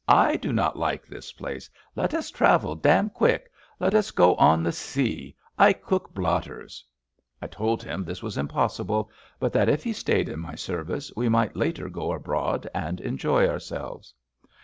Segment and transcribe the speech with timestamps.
[0.07, 1.69] I do not like this place.
[1.95, 3.51] Let us travel dam quick.
[3.79, 5.35] Let us go on the sea.
[5.59, 6.83] I cook blot ters.*'
[7.39, 11.29] I told him this was impossible, but that if he stayed in my service we
[11.29, 14.15] might later go abroad and enjoy ourselves.